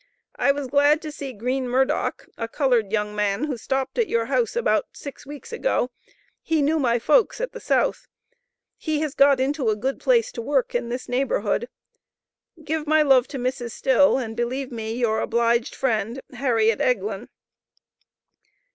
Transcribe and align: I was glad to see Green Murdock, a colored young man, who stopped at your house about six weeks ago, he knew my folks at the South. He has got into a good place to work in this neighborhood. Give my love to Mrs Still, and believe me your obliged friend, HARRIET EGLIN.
I 0.35 0.51
was 0.51 0.65
glad 0.65 0.99
to 1.03 1.11
see 1.11 1.31
Green 1.31 1.69
Murdock, 1.69 2.27
a 2.35 2.47
colored 2.47 2.91
young 2.91 3.15
man, 3.15 3.43
who 3.43 3.55
stopped 3.55 3.99
at 3.99 4.07
your 4.07 4.25
house 4.25 4.55
about 4.55 4.87
six 4.97 5.27
weeks 5.27 5.53
ago, 5.53 5.91
he 6.41 6.63
knew 6.63 6.79
my 6.79 6.97
folks 6.97 7.39
at 7.39 7.51
the 7.51 7.59
South. 7.59 8.07
He 8.77 9.01
has 9.01 9.13
got 9.13 9.39
into 9.39 9.69
a 9.69 9.75
good 9.75 9.99
place 9.99 10.31
to 10.31 10.41
work 10.41 10.73
in 10.73 10.89
this 10.89 11.07
neighborhood. 11.07 11.69
Give 12.63 12.87
my 12.87 13.03
love 13.03 13.27
to 13.27 13.37
Mrs 13.37 13.73
Still, 13.73 14.17
and 14.17 14.35
believe 14.35 14.71
me 14.71 14.91
your 14.95 15.19
obliged 15.19 15.75
friend, 15.75 16.19
HARRIET 16.33 16.81
EGLIN. 16.81 17.29